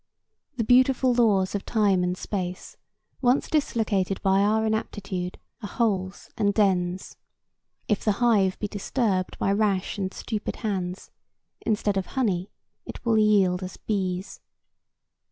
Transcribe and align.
The 0.57 0.63
beautiful 0.63 1.13
laws 1.13 1.53
of 1.53 1.63
time 1.63 2.03
and 2.03 2.17
space, 2.17 2.75
once 3.21 3.47
dislocated 3.51 4.19
by 4.23 4.39
our 4.41 4.65
inaptitude, 4.65 5.37
are 5.61 5.69
holes 5.69 6.31
and 6.35 6.55
dens. 6.55 7.17
If 7.87 8.03
the 8.03 8.13
hive 8.13 8.57
be 8.57 8.67
disturbed 8.67 9.37
by 9.37 9.51
rash 9.51 9.99
and 9.99 10.11
stupid 10.11 10.55
hands, 10.55 11.11
instead 11.63 11.97
of 11.97 12.07
honey 12.17 12.49
it 12.83 13.05
will 13.05 13.19
yield 13.19 13.61
us 13.63 13.77
bees. 13.77 14.39